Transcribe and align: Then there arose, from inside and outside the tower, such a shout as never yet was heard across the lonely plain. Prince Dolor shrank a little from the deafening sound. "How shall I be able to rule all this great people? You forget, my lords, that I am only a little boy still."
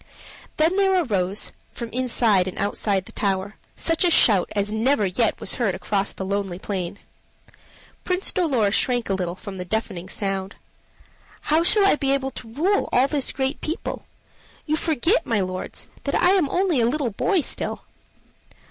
Then 0.57 0.77
there 0.77 1.03
arose, 1.03 1.51
from 1.69 1.89
inside 1.89 2.47
and 2.47 2.57
outside 2.57 3.05
the 3.05 3.11
tower, 3.11 3.57
such 3.75 4.03
a 4.03 4.09
shout 4.09 4.49
as 4.55 4.71
never 4.71 5.05
yet 5.05 5.39
was 5.39 5.53
heard 5.61 5.75
across 5.75 6.11
the 6.11 6.25
lonely 6.25 6.57
plain. 6.57 6.97
Prince 8.03 8.33
Dolor 8.33 8.71
shrank 8.71 9.11
a 9.11 9.13
little 9.13 9.35
from 9.35 9.59
the 9.59 9.63
deafening 9.63 10.09
sound. 10.09 10.55
"How 11.53 11.61
shall 11.63 11.85
I 11.85 11.97
be 11.97 12.13
able 12.15 12.31
to 12.31 12.51
rule 12.51 12.89
all 12.91 13.07
this 13.07 13.31
great 13.31 13.61
people? 13.61 14.07
You 14.65 14.75
forget, 14.75 15.27
my 15.27 15.39
lords, 15.39 15.87
that 16.05 16.15
I 16.15 16.31
am 16.31 16.49
only 16.49 16.81
a 16.81 16.87
little 16.89 17.11
boy 17.11 17.41
still." 17.41 17.83